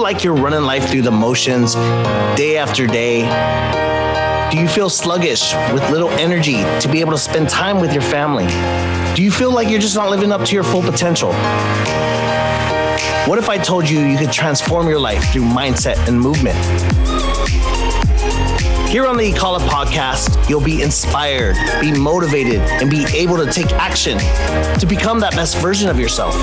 feel 0.00 0.04
like 0.14 0.24
you're 0.24 0.34
running 0.34 0.62
life 0.62 0.88
through 0.88 1.02
the 1.02 1.10
motions 1.10 1.74
day 2.34 2.56
after 2.56 2.86
day? 2.86 3.20
Do 4.50 4.58
you 4.58 4.66
feel 4.66 4.88
sluggish 4.88 5.52
with 5.74 5.90
little 5.90 6.08
energy 6.12 6.62
to 6.80 6.88
be 6.90 7.00
able 7.00 7.12
to 7.12 7.18
spend 7.18 7.50
time 7.50 7.80
with 7.80 7.92
your 7.92 8.00
family? 8.00 8.46
Do 9.14 9.22
you 9.22 9.30
feel 9.30 9.52
like 9.52 9.68
you're 9.68 9.78
just 9.78 9.94
not 9.94 10.08
living 10.08 10.32
up 10.32 10.42
to 10.46 10.54
your 10.54 10.64
full 10.64 10.80
potential? 10.80 11.32
What 13.28 13.38
if 13.38 13.50
I 13.50 13.58
told 13.62 13.90
you 13.90 14.00
you 14.00 14.16
could 14.16 14.32
transform 14.32 14.88
your 14.88 14.98
life 14.98 15.22
through 15.34 15.42
mindset 15.42 16.08
and 16.08 16.18
movement? 16.18 16.56
Here 18.88 19.06
on 19.06 19.18
the 19.18 19.30
Ikala 19.30 19.58
podcast, 19.68 20.48
you'll 20.48 20.64
be 20.64 20.80
inspired, 20.80 21.56
be 21.82 21.92
motivated, 21.92 22.62
and 22.80 22.88
be 22.88 23.04
able 23.14 23.36
to 23.36 23.52
take 23.52 23.70
action 23.72 24.16
to 24.78 24.86
become 24.86 25.20
that 25.20 25.32
best 25.32 25.58
version 25.58 25.90
of 25.90 25.98
yourself. 26.00 26.36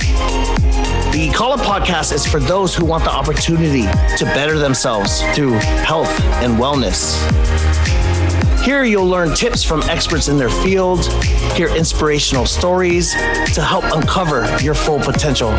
The 1.17 1.29
Ikala 1.29 1.57
podcast 1.57 2.13
is 2.13 2.27
for 2.27 2.39
those 2.39 2.75
who 2.75 2.85
want 2.85 3.03
the 3.03 3.09
opportunity 3.09 3.87
to 4.17 4.25
better 4.35 4.59
themselves 4.59 5.23
through 5.33 5.53
health 5.83 6.11
and 6.43 6.59
wellness. 6.59 7.17
Here 8.63 8.83
you'll 8.83 9.07
learn 9.07 9.33
tips 9.33 9.63
from 9.63 9.81
experts 9.89 10.27
in 10.27 10.37
their 10.37 10.51
field, 10.51 11.11
hear 11.55 11.75
inspirational 11.75 12.45
stories 12.45 13.13
to 13.55 13.63
help 13.63 13.83
uncover 13.95 14.45
your 14.61 14.75
full 14.75 14.99
potential. 14.99 15.49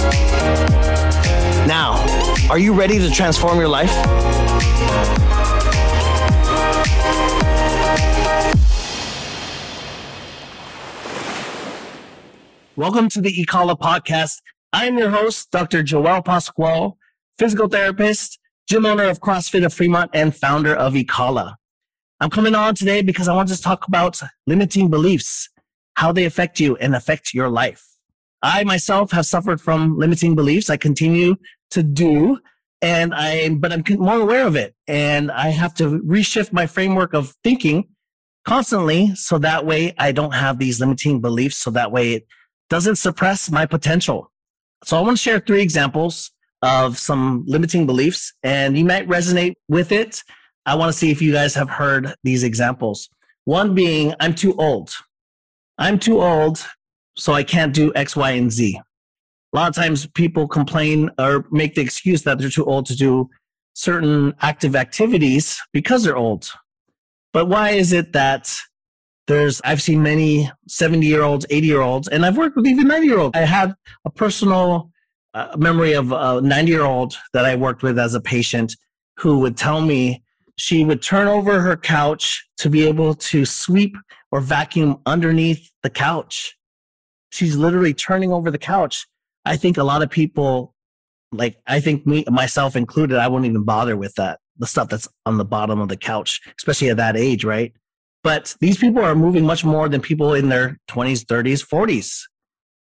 Now, 1.66 2.06
are 2.48 2.58
you 2.60 2.72
ready 2.72 3.00
to 3.00 3.10
transform 3.10 3.58
your 3.58 3.66
life? 3.66 3.90
Welcome 12.76 13.08
to 13.08 13.20
the 13.20 13.34
Ikala 13.44 13.76
podcast. 13.76 14.40
I'm 14.72 14.98
your 14.98 15.08
host, 15.08 15.50
Dr. 15.50 15.82
Joewel 15.82 16.20
Pascual, 16.20 16.98
physical 17.38 17.68
therapist, 17.68 18.38
gym 18.68 18.84
owner 18.84 19.04
of 19.04 19.18
CrossFit 19.18 19.64
of 19.64 19.72
Fremont, 19.72 20.10
and 20.12 20.36
founder 20.36 20.74
of 20.74 20.92
Ikala. 20.92 21.54
I'm 22.20 22.28
coming 22.28 22.54
on 22.54 22.74
today 22.74 23.00
because 23.00 23.28
I 23.28 23.34
want 23.34 23.48
to 23.48 23.58
talk 23.58 23.88
about 23.88 24.20
limiting 24.46 24.90
beliefs, 24.90 25.48
how 25.94 26.12
they 26.12 26.26
affect 26.26 26.60
you 26.60 26.76
and 26.76 26.94
affect 26.94 27.32
your 27.32 27.48
life. 27.48 27.82
I 28.42 28.62
myself 28.64 29.10
have 29.12 29.24
suffered 29.24 29.58
from 29.58 29.96
limiting 29.96 30.34
beliefs. 30.34 30.68
I 30.68 30.76
continue 30.76 31.36
to 31.70 31.82
do, 31.82 32.38
and 32.82 33.14
I, 33.14 33.48
but 33.48 33.72
I'm 33.72 33.82
more 33.98 34.20
aware 34.20 34.46
of 34.46 34.54
it. 34.54 34.74
And 34.86 35.32
I 35.32 35.48
have 35.48 35.72
to 35.76 35.98
reshift 36.00 36.52
my 36.52 36.66
framework 36.66 37.14
of 37.14 37.34
thinking 37.42 37.88
constantly 38.44 39.14
so 39.14 39.38
that 39.38 39.64
way 39.64 39.94
I 39.96 40.12
don't 40.12 40.34
have 40.34 40.58
these 40.58 40.78
limiting 40.78 41.22
beliefs. 41.22 41.56
So 41.56 41.70
that 41.70 41.90
way 41.90 42.12
it 42.12 42.26
doesn't 42.68 42.96
suppress 42.96 43.50
my 43.50 43.64
potential. 43.64 44.30
So 44.84 44.96
I 44.96 45.00
want 45.00 45.16
to 45.16 45.22
share 45.22 45.40
three 45.40 45.62
examples 45.62 46.30
of 46.62 46.98
some 46.98 47.44
limiting 47.46 47.86
beliefs 47.86 48.32
and 48.42 48.76
you 48.76 48.84
might 48.84 49.08
resonate 49.08 49.54
with 49.68 49.92
it. 49.92 50.22
I 50.66 50.74
want 50.74 50.92
to 50.92 50.98
see 50.98 51.10
if 51.10 51.22
you 51.22 51.32
guys 51.32 51.54
have 51.54 51.70
heard 51.70 52.14
these 52.24 52.44
examples. 52.44 53.08
One 53.44 53.74
being, 53.74 54.14
I'm 54.20 54.34
too 54.34 54.54
old. 54.56 54.92
I'm 55.78 55.98
too 55.98 56.20
old, 56.20 56.64
so 57.16 57.32
I 57.32 57.42
can't 57.42 57.72
do 57.74 57.92
X, 57.94 58.16
Y, 58.16 58.32
and 58.32 58.52
Z. 58.52 58.80
A 59.52 59.56
lot 59.56 59.68
of 59.68 59.74
times 59.74 60.06
people 60.08 60.46
complain 60.46 61.10
or 61.18 61.46
make 61.50 61.74
the 61.74 61.80
excuse 61.80 62.22
that 62.24 62.38
they're 62.38 62.50
too 62.50 62.66
old 62.66 62.86
to 62.86 62.96
do 62.96 63.30
certain 63.74 64.34
active 64.42 64.76
activities 64.76 65.58
because 65.72 66.04
they're 66.04 66.16
old. 66.16 66.50
But 67.32 67.46
why 67.48 67.70
is 67.70 67.92
it 67.92 68.12
that 68.12 68.54
there's, 69.28 69.60
I've 69.62 69.80
seen 69.80 70.02
many 70.02 70.50
70 70.66 71.06
year 71.06 71.22
olds, 71.22 71.46
80 71.48 71.66
year 71.66 71.82
olds, 71.82 72.08
and 72.08 72.26
I've 72.26 72.36
worked 72.36 72.56
with 72.56 72.66
even 72.66 72.88
90 72.88 73.06
year 73.06 73.18
olds. 73.18 73.38
I 73.38 73.42
had 73.42 73.74
a 74.04 74.10
personal 74.10 74.90
uh, 75.34 75.54
memory 75.56 75.92
of 75.92 76.10
a 76.10 76.40
90 76.40 76.70
year 76.70 76.82
old 76.82 77.14
that 77.34 77.44
I 77.44 77.54
worked 77.54 77.82
with 77.82 77.98
as 77.98 78.14
a 78.14 78.20
patient 78.20 78.74
who 79.18 79.38
would 79.40 79.56
tell 79.56 79.80
me 79.80 80.22
she 80.56 80.84
would 80.84 81.02
turn 81.02 81.28
over 81.28 81.60
her 81.60 81.76
couch 81.76 82.48
to 82.56 82.68
be 82.70 82.86
able 82.86 83.14
to 83.14 83.44
sweep 83.44 83.94
or 84.32 84.40
vacuum 84.40 85.00
underneath 85.06 85.70
the 85.82 85.90
couch. 85.90 86.56
She's 87.30 87.56
literally 87.56 87.94
turning 87.94 88.32
over 88.32 88.50
the 88.50 88.58
couch. 88.58 89.06
I 89.44 89.56
think 89.56 89.76
a 89.76 89.84
lot 89.84 90.02
of 90.02 90.10
people, 90.10 90.74
like 91.30 91.58
I 91.66 91.80
think 91.80 92.06
me 92.06 92.24
myself 92.28 92.74
included, 92.74 93.18
I 93.18 93.28
won't 93.28 93.44
even 93.44 93.64
bother 93.64 93.96
with 93.96 94.14
that. 94.14 94.40
The 94.58 94.66
stuff 94.66 94.88
that's 94.88 95.06
on 95.26 95.36
the 95.36 95.44
bottom 95.44 95.80
of 95.80 95.88
the 95.88 95.96
couch, 95.96 96.40
especially 96.58 96.88
at 96.88 96.96
that 96.96 97.16
age, 97.16 97.44
right? 97.44 97.72
But 98.28 98.54
these 98.60 98.76
people 98.76 99.02
are 99.02 99.14
moving 99.14 99.46
much 99.46 99.64
more 99.64 99.88
than 99.88 100.02
people 100.02 100.34
in 100.34 100.50
their 100.50 100.76
20s, 100.90 101.24
30s, 101.24 101.66
40s. 101.66 102.24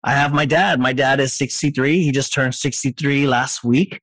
I 0.02 0.12
have 0.12 0.32
my 0.32 0.46
dad. 0.46 0.80
My 0.80 0.94
dad 0.94 1.20
is 1.20 1.34
63. 1.34 2.02
He 2.04 2.10
just 2.10 2.32
turned 2.32 2.54
63 2.54 3.26
last 3.26 3.62
week. 3.62 4.00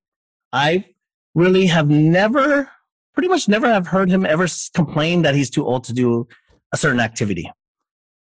I 0.51 0.85
really 1.33 1.65
have 1.65 1.89
never, 1.89 2.69
pretty 3.15 3.29
much 3.29 3.47
never 3.47 3.65
have 3.67 3.87
heard 3.87 4.11
him 4.11 4.27
ever 4.27 4.45
complain 4.75 5.23
that 5.23 5.33
he's 5.33 5.49
too 5.49 5.65
old 5.65 5.85
to 5.85 5.93
do 5.93 6.27
a 6.71 6.77
certain 6.77 6.99
activity. 6.99 7.51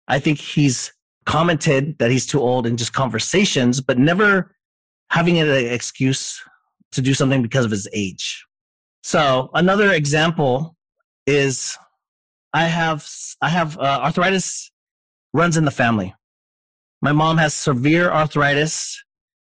I 0.08 0.20
think 0.20 0.38
he's 0.38 0.94
commented 1.26 1.98
that 1.98 2.12
he's 2.12 2.28
too 2.28 2.40
old 2.40 2.68
in 2.68 2.78
just 2.78 2.94
conversations, 2.94 3.82
but 3.82 3.98
never 3.98 4.54
having 5.10 5.40
an 5.40 5.50
excuse 5.50 6.40
to 6.92 7.02
do 7.02 7.16
something 7.16 7.42
because 7.42 7.66
of 7.66 7.72
his 7.72 7.88
age. 7.92 8.46
So 9.02 9.50
another 9.56 9.94
example 9.94 10.76
is 11.26 11.76
I 12.54 12.66
have 12.66 13.08
I 13.42 13.50
have 13.50 13.78
uh, 13.78 14.00
arthritis 14.04 14.72
runs 15.34 15.58
in 15.58 15.66
the 15.66 15.72
family. 15.72 16.16
My 17.02 17.12
mom 17.12 17.38
has 17.38 17.54
severe 17.54 18.10
arthritis, 18.12 19.02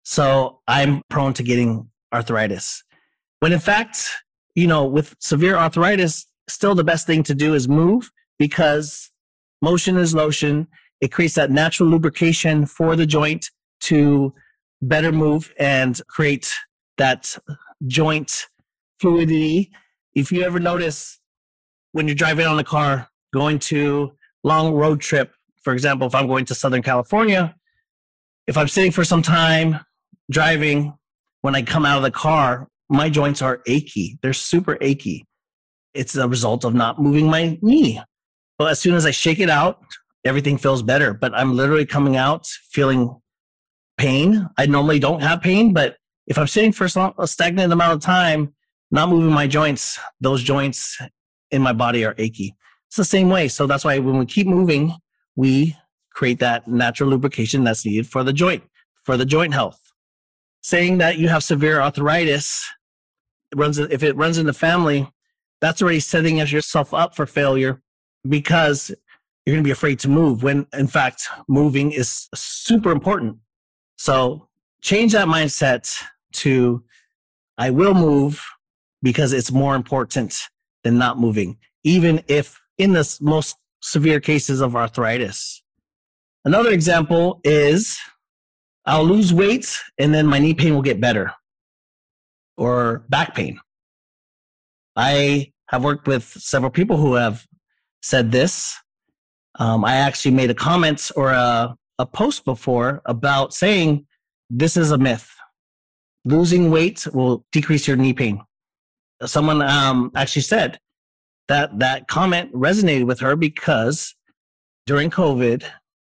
so 0.04 0.60
I'm 0.68 1.02
prone 1.08 1.32
to 1.34 1.42
getting 1.42 1.88
arthritis. 2.12 2.84
When 3.40 3.52
in 3.52 3.58
fact, 3.58 4.10
you 4.54 4.66
know, 4.66 4.84
with 4.84 5.16
severe 5.18 5.56
arthritis, 5.56 6.26
still 6.48 6.74
the 6.74 6.84
best 6.84 7.06
thing 7.06 7.22
to 7.24 7.34
do 7.34 7.54
is 7.54 7.68
move 7.68 8.10
because 8.38 9.10
motion 9.62 9.96
is 9.96 10.14
lotion. 10.14 10.68
It 11.00 11.12
creates 11.12 11.34
that 11.34 11.50
natural 11.50 11.88
lubrication 11.88 12.66
for 12.66 12.96
the 12.96 13.06
joint 13.06 13.50
to 13.82 14.34
better 14.82 15.12
move 15.12 15.52
and 15.58 16.00
create 16.08 16.52
that 16.98 17.36
joint 17.86 18.46
fluidity. 18.98 19.70
If 20.14 20.30
you 20.32 20.42
ever 20.42 20.58
notice 20.58 21.19
when 21.92 22.06
you're 22.06 22.14
driving 22.14 22.46
on 22.46 22.56
the 22.56 22.64
car, 22.64 23.08
going 23.32 23.58
to 23.58 24.12
long 24.44 24.72
road 24.72 25.00
trip, 25.00 25.32
for 25.62 25.72
example, 25.72 26.06
if 26.06 26.14
I'm 26.14 26.26
going 26.26 26.44
to 26.46 26.54
Southern 26.54 26.82
California, 26.82 27.54
if 28.46 28.56
I'm 28.56 28.68
sitting 28.68 28.92
for 28.92 29.04
some 29.04 29.22
time 29.22 29.80
driving, 30.30 30.94
when 31.42 31.54
I 31.54 31.62
come 31.62 31.86
out 31.86 31.96
of 31.96 32.02
the 32.02 32.10
car, 32.10 32.68
my 32.88 33.08
joints 33.08 33.42
are 33.42 33.62
achy. 33.66 34.18
They're 34.22 34.32
super 34.32 34.76
achy. 34.80 35.24
It's 35.94 36.16
a 36.16 36.28
result 36.28 36.64
of 36.64 36.74
not 36.74 37.00
moving 37.00 37.26
my 37.26 37.58
knee. 37.62 38.00
But 38.58 38.72
as 38.72 38.80
soon 38.80 38.94
as 38.94 39.06
I 39.06 39.10
shake 39.10 39.40
it 39.40 39.48
out, 39.48 39.82
everything 40.24 40.58
feels 40.58 40.82
better. 40.82 41.14
But 41.14 41.34
I'm 41.34 41.56
literally 41.56 41.86
coming 41.86 42.16
out 42.16 42.46
feeling 42.46 43.18
pain. 43.96 44.48
I 44.58 44.66
normally 44.66 44.98
don't 44.98 45.22
have 45.22 45.40
pain, 45.40 45.72
but 45.72 45.96
if 46.26 46.38
I'm 46.38 46.46
sitting 46.46 46.72
for 46.72 46.84
a 46.84 47.26
stagnant 47.26 47.72
amount 47.72 47.92
of 47.94 48.00
time, 48.00 48.54
not 48.90 49.08
moving 49.08 49.32
my 49.32 49.46
joints, 49.46 49.98
those 50.20 50.42
joints 50.42 50.98
in 51.50 51.62
my 51.62 51.72
body 51.72 52.04
are 52.04 52.14
achy. 52.18 52.54
It's 52.88 52.96
the 52.96 53.04
same 53.04 53.28
way. 53.28 53.48
So 53.48 53.66
that's 53.66 53.84
why 53.84 53.98
when 53.98 54.18
we 54.18 54.26
keep 54.26 54.46
moving, 54.46 54.94
we 55.36 55.76
create 56.12 56.40
that 56.40 56.66
natural 56.66 57.10
lubrication 57.10 57.64
that's 57.64 57.84
needed 57.84 58.06
for 58.06 58.24
the 58.24 58.32
joint, 58.32 58.64
for 59.04 59.16
the 59.16 59.24
joint 59.24 59.54
health. 59.54 59.80
Saying 60.62 60.98
that 60.98 61.18
you 61.18 61.28
have 61.28 61.42
severe 61.42 61.80
arthritis 61.80 62.68
it 63.52 63.58
runs 63.58 63.78
if 63.78 64.02
it 64.02 64.16
runs 64.16 64.38
in 64.38 64.46
the 64.46 64.52
family, 64.52 65.08
that's 65.60 65.82
already 65.82 66.00
setting 66.00 66.38
yourself 66.38 66.94
up 66.94 67.14
for 67.14 67.26
failure 67.26 67.82
because 68.28 68.90
you're 69.44 69.54
going 69.54 69.64
to 69.64 69.68
be 69.68 69.72
afraid 69.72 69.98
to 70.00 70.08
move 70.08 70.42
when 70.42 70.66
in 70.72 70.86
fact 70.86 71.28
moving 71.48 71.90
is 71.90 72.28
super 72.34 72.92
important. 72.92 73.38
So 73.96 74.48
change 74.82 75.12
that 75.12 75.26
mindset 75.26 76.00
to 76.34 76.84
I 77.58 77.70
will 77.70 77.94
move 77.94 78.44
because 79.02 79.32
it's 79.32 79.50
more 79.50 79.74
important 79.74 80.48
than 80.84 80.98
not 80.98 81.18
moving, 81.18 81.58
even 81.84 82.22
if 82.28 82.60
in 82.78 82.92
the 82.92 83.18
most 83.20 83.56
severe 83.82 84.20
cases 84.20 84.60
of 84.60 84.76
arthritis. 84.76 85.62
Another 86.44 86.70
example 86.70 87.40
is 87.44 87.98
I'll 88.86 89.04
lose 89.04 89.32
weight 89.32 89.78
and 89.98 90.14
then 90.14 90.26
my 90.26 90.38
knee 90.38 90.54
pain 90.54 90.74
will 90.74 90.82
get 90.82 91.00
better 91.00 91.32
or 92.56 93.04
back 93.08 93.34
pain. 93.34 93.60
I 94.96 95.52
have 95.68 95.84
worked 95.84 96.06
with 96.06 96.24
several 96.24 96.70
people 96.70 96.96
who 96.96 97.14
have 97.14 97.46
said 98.02 98.32
this. 98.32 98.76
Um, 99.58 99.84
I 99.84 99.96
actually 99.96 100.32
made 100.32 100.50
a 100.50 100.54
comment 100.54 101.10
or 101.16 101.30
a, 101.30 101.76
a 101.98 102.06
post 102.06 102.44
before 102.44 103.02
about 103.04 103.52
saying 103.52 104.06
this 104.48 104.76
is 104.76 104.90
a 104.90 104.98
myth. 104.98 105.30
Losing 106.24 106.70
weight 106.70 107.06
will 107.12 107.44
decrease 107.52 107.86
your 107.86 107.96
knee 107.96 108.12
pain 108.12 108.42
someone 109.26 109.62
um, 109.62 110.10
actually 110.14 110.42
said 110.42 110.78
that 111.48 111.78
that 111.78 112.08
comment 112.08 112.52
resonated 112.52 113.06
with 113.06 113.20
her 113.20 113.36
because 113.36 114.14
during 114.86 115.10
COVID, 115.10 115.64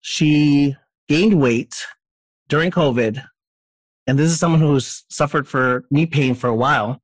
she 0.02 0.76
gained 1.08 1.40
weight 1.40 1.86
during 2.48 2.72
COVID. 2.72 3.24
And 4.08 4.18
this 4.18 4.32
is 4.32 4.40
someone 4.40 4.62
who's 4.62 5.04
suffered 5.10 5.48
for 5.48 5.86
knee 5.92 6.06
pain 6.06 6.34
for 6.34 6.48
a 6.48 6.56
while. 6.56 7.02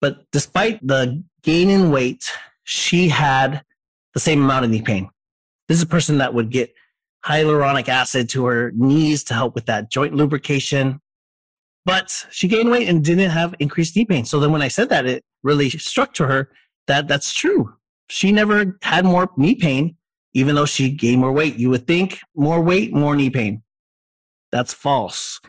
But 0.00 0.30
despite 0.30 0.86
the 0.86 1.22
gain 1.42 1.70
in 1.70 1.90
weight, 1.90 2.24
she 2.64 3.08
had 3.08 3.62
the 4.14 4.20
same 4.20 4.42
amount 4.42 4.64
of 4.64 4.70
knee 4.70 4.82
pain. 4.82 5.08
This 5.68 5.78
is 5.78 5.82
a 5.82 5.86
person 5.86 6.18
that 6.18 6.34
would 6.34 6.50
get 6.50 6.72
hyaluronic 7.24 7.88
acid 7.88 8.28
to 8.30 8.46
her 8.46 8.72
knees 8.74 9.24
to 9.24 9.34
help 9.34 9.54
with 9.54 9.66
that 9.66 9.90
joint 9.90 10.14
lubrication. 10.14 11.00
But 11.84 12.26
she 12.30 12.48
gained 12.48 12.70
weight 12.70 12.88
and 12.88 13.04
didn't 13.04 13.30
have 13.30 13.54
increased 13.58 13.96
knee 13.96 14.04
pain. 14.04 14.24
So 14.24 14.40
then 14.40 14.52
when 14.52 14.62
I 14.62 14.68
said 14.68 14.88
that, 14.90 15.06
it 15.06 15.24
really 15.42 15.70
struck 15.70 16.12
to 16.14 16.26
her 16.26 16.50
that 16.86 17.08
that's 17.08 17.32
true. 17.32 17.74
She 18.08 18.32
never 18.32 18.78
had 18.82 19.04
more 19.04 19.30
knee 19.36 19.54
pain, 19.54 19.96
even 20.34 20.54
though 20.54 20.66
she 20.66 20.90
gained 20.90 21.20
more 21.20 21.32
weight. 21.32 21.56
You 21.56 21.70
would 21.70 21.86
think 21.86 22.18
more 22.34 22.60
weight, 22.60 22.92
more 22.94 23.16
knee 23.16 23.30
pain. 23.30 23.62
That's 24.50 24.72
false. 24.72 25.40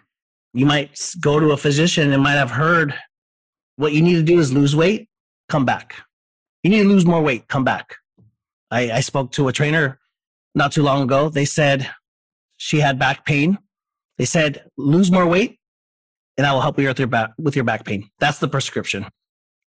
You 0.53 0.65
might 0.65 0.99
go 1.21 1.39
to 1.39 1.51
a 1.51 1.57
physician 1.57 2.11
and 2.11 2.23
might 2.23 2.33
have 2.33 2.51
heard 2.51 2.93
what 3.77 3.93
you 3.93 4.01
need 4.01 4.15
to 4.15 4.23
do 4.23 4.39
is 4.39 4.51
lose 4.51 4.75
weight, 4.75 5.07
come 5.47 5.65
back. 5.65 5.95
You 6.63 6.69
need 6.69 6.83
to 6.83 6.89
lose 6.89 7.05
more 7.05 7.21
weight, 7.21 7.47
come 7.47 7.63
back. 7.63 7.95
I, 8.71 8.91
I 8.91 8.99
spoke 8.99 9.31
to 9.33 9.47
a 9.47 9.53
trainer 9.53 9.99
not 10.55 10.71
too 10.73 10.83
long 10.83 11.03
ago. 11.03 11.29
They 11.29 11.45
said 11.45 11.89
she 12.57 12.81
had 12.81 12.99
back 12.99 13.25
pain. 13.25 13.57
They 14.17 14.25
said, 14.25 14.65
lose 14.77 15.11
more 15.11 15.25
weight 15.25 15.58
and 16.39 16.45
that 16.45 16.53
will 16.53 16.61
help 16.61 16.79
you 16.79 16.87
with 16.87 16.97
your 16.97 17.09
back, 17.09 17.31
with 17.37 17.53
your 17.53 17.65
back 17.65 17.83
pain. 17.83 18.09
That's 18.19 18.39
the 18.39 18.47
prescription. 18.47 19.05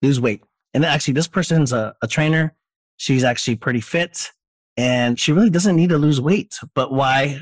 Lose 0.02 0.20
weight. 0.20 0.42
And 0.72 0.84
actually, 0.84 1.14
this 1.14 1.26
person's 1.26 1.72
a, 1.72 1.94
a 2.00 2.06
trainer. 2.06 2.54
She's 2.96 3.24
actually 3.24 3.56
pretty 3.56 3.80
fit 3.80 4.30
and 4.76 5.18
she 5.18 5.32
really 5.32 5.50
doesn't 5.50 5.74
need 5.74 5.88
to 5.88 5.98
lose 5.98 6.20
weight. 6.20 6.56
But 6.74 6.92
why? 6.92 7.40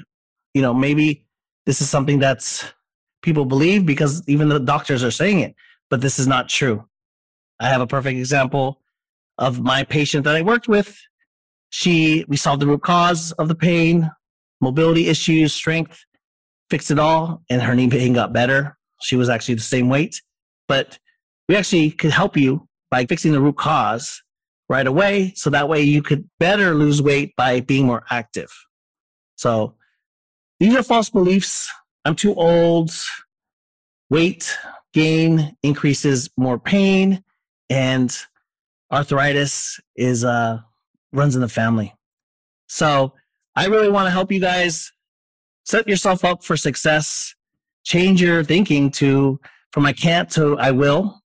You 0.55 0.63
know, 0.63 0.73
maybe 0.73 1.27
this 1.67 1.83
is 1.83 1.91
something 1.91 2.19
that's 2.19 2.65
people 3.21 3.45
believe 3.45 3.85
because 3.85 4.27
even 4.27 4.49
the 4.49 4.59
doctors 4.59 5.05
are 5.05 5.11
saying 5.11 5.41
it, 5.41 5.55
but 5.91 6.01
this 6.01 6.19
is 6.19 6.27
not 6.27 6.49
true. 6.49 6.89
I 7.61 7.69
have 7.69 7.83
a 7.83 7.87
perfect 7.87 8.19
example 8.19 8.81
of 9.37 9.61
my 9.61 9.85
patient 9.85 10.25
that 10.25 10.35
I 10.35 10.43
worked 10.43 10.69
with 10.69 10.97
she, 11.71 12.25
we 12.29 12.37
solved 12.37 12.63
the 12.63 12.67
root 12.67 12.83
cause 12.83 13.33
of 13.33 13.49
the 13.49 13.55
pain, 13.55 14.11
mobility 14.61 15.09
issues, 15.09 15.53
strength, 15.53 16.05
fixed 16.71 16.91
it 16.91 16.99
all, 16.99 17.43
and 17.51 17.63
her 17.63 17.75
knee 17.75 17.89
pain 17.89 18.13
got 18.13 18.33
better. 18.33 18.78
She 19.00 19.17
was 19.17 19.29
actually 19.29 19.55
the 19.55 19.61
same 19.61 19.89
weight, 19.89 20.21
but 20.67 20.99
we 21.49 21.56
actually 21.56 21.91
could 21.91 22.11
help 22.11 22.37
you 22.37 22.69
by 22.91 23.06
fixing 23.06 23.33
the 23.33 23.41
root 23.41 23.56
cause 23.56 24.23
right 24.69 24.87
away. 24.87 25.33
So 25.35 25.50
that 25.50 25.69
way 25.69 25.83
you 25.83 26.03
could 26.03 26.29
better 26.39 26.75
lose 26.75 27.00
weight 27.00 27.35
by 27.37 27.61
being 27.61 27.87
more 27.87 28.05
active. 28.11 28.50
So 29.37 29.75
these 30.61 30.75
are 30.75 30.83
false 30.83 31.11
beliefs. 31.11 31.73
I'm 32.05 32.17
too 32.17 32.35
old. 32.35 32.91
Weight 34.11 34.56
gain 34.93 35.56
increases 35.62 36.31
more 36.37 36.59
pain 36.59 37.23
and 37.71 38.17
arthritis 38.91 39.81
is 39.97 40.25
uh, 40.25 40.61
runs 41.12 41.35
in 41.35 41.43
the 41.43 41.49
family. 41.49 41.95
So 42.69 43.12
I 43.55 43.67
really 43.67 43.91
want 43.91 44.06
to 44.06 44.11
help 44.11 44.33
you 44.33 44.41
guys 44.41 44.93
set 45.65 45.89
yourself 45.89 46.25
up 46.25 46.43
for 46.43 46.56
success, 46.56 47.35
change 47.88 48.20
your 48.20 48.44
thinking 48.44 48.90
to 48.90 49.40
from 49.73 49.87
I 49.87 49.94
can't 49.94 50.31
to 50.32 50.58
I 50.58 50.70
will. 50.73 51.23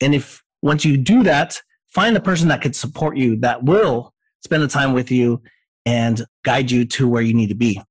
And 0.00 0.14
if 0.14 0.40
once 0.62 0.84
you 0.84 0.96
do 0.96 1.24
that, 1.24 1.60
find 1.88 2.16
a 2.16 2.20
person 2.20 2.48
that 2.48 2.62
could 2.62 2.76
support 2.76 3.16
you, 3.16 3.36
that 3.40 3.64
will 3.64 4.14
spend 4.44 4.62
the 4.62 4.68
time 4.68 4.92
with 4.92 5.10
you 5.10 5.42
and 5.84 6.24
guide 6.44 6.70
you 6.70 6.84
to 6.84 7.08
where 7.08 7.22
you 7.22 7.34
need 7.34 7.48
to 7.48 7.56
be. 7.56 7.82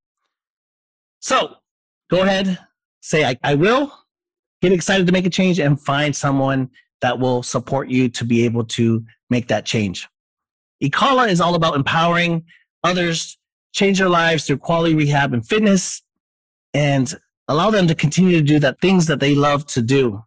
So 1.19 1.55
go 2.09 2.21
ahead, 2.21 2.57
say 3.01 3.25
I, 3.25 3.37
I 3.43 3.55
will, 3.55 3.91
get 4.61 4.71
excited 4.71 5.05
to 5.07 5.13
make 5.13 5.25
a 5.25 5.29
change 5.29 5.59
and 5.59 5.79
find 5.79 6.15
someone 6.15 6.69
that 7.01 7.19
will 7.19 7.43
support 7.43 7.89
you 7.89 8.07
to 8.07 8.23
be 8.23 8.45
able 8.45 8.63
to 8.63 9.03
make 9.29 9.49
that 9.49 9.65
change. 9.65 10.07
IKALA 10.81 11.29
is 11.29 11.41
all 11.41 11.55
about 11.55 11.75
empowering 11.75 12.45
others 12.85 13.37
change 13.73 13.99
their 13.99 14.09
lives 14.09 14.45
through 14.45 14.57
quality 14.57 14.95
rehab 14.95 15.33
and 15.33 15.45
fitness 15.45 16.01
and 16.73 17.15
allow 17.51 17.69
them 17.69 17.87
to 17.87 17.95
continue 17.95 18.37
to 18.37 18.43
do 18.43 18.59
that 18.59 18.79
things 18.79 19.07
that 19.07 19.19
they 19.19 19.35
love 19.35 19.65
to 19.67 19.81
do. 19.81 20.23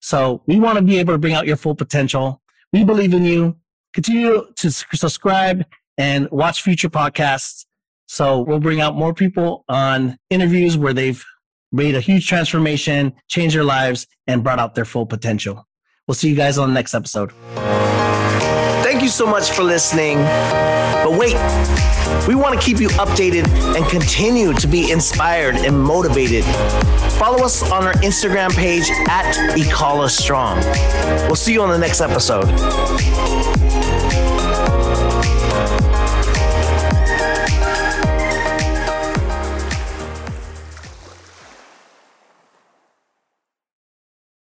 So 0.00 0.42
we 0.46 0.60
want 0.60 0.76
to 0.78 0.84
be 0.84 0.98
able 0.98 1.14
to 1.14 1.18
bring 1.18 1.34
out 1.34 1.46
your 1.46 1.56
full 1.56 1.74
potential. 1.74 2.42
We 2.72 2.84
believe 2.84 3.14
in 3.14 3.24
you. 3.24 3.56
Continue 3.94 4.46
to 4.56 4.70
subscribe 4.70 5.64
and 5.96 6.30
watch 6.30 6.62
future 6.62 6.90
podcasts. 6.90 7.64
So 8.06 8.40
we'll 8.40 8.60
bring 8.60 8.80
out 8.80 8.94
more 8.94 9.14
people 9.14 9.64
on 9.68 10.18
interviews 10.28 10.76
where 10.76 10.92
they've 10.92 11.24
made 11.72 11.94
a 11.94 12.00
huge 12.00 12.28
transformation, 12.28 13.14
changed 13.28 13.56
their 13.56 13.64
lives, 13.64 14.06
and 14.26 14.44
brought 14.44 14.58
out 14.58 14.74
their 14.74 14.84
full 14.84 15.06
potential. 15.06 15.66
We'll 16.06 16.14
see 16.14 16.28
you 16.28 16.36
guys 16.36 16.58
on 16.58 16.68
the 16.68 16.74
next 16.74 16.94
episode. 16.94 17.32
Thank 18.96 19.04
you 19.04 19.10
so 19.10 19.26
much 19.26 19.50
for 19.50 19.62
listening. 19.62 20.16
But 20.16 21.18
wait, 21.18 21.36
we 22.26 22.34
want 22.34 22.58
to 22.58 22.66
keep 22.66 22.80
you 22.80 22.88
updated 22.96 23.46
and 23.76 23.84
continue 23.90 24.54
to 24.54 24.66
be 24.66 24.90
inspired 24.90 25.56
and 25.56 25.78
motivated. 25.78 26.44
Follow 27.18 27.44
us 27.44 27.62
on 27.70 27.84
our 27.84 27.92
Instagram 27.96 28.56
page 28.56 28.88
at 29.06 29.34
IKALA 29.54 30.08
Strong. 30.08 30.60
We'll 31.26 31.36
see 31.36 31.52
you 31.52 31.60
on 31.60 31.68
the 31.68 31.78
next 31.78 32.00
episode. 32.00 32.46